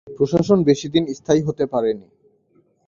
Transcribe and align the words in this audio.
এই 0.07 0.15
প্রশাসন 0.17 0.59
বেশি 0.69 0.87
দিন 0.93 1.03
স্থায়ী 1.17 1.41
হতে 1.47 1.63
পারেনি। 1.73 2.07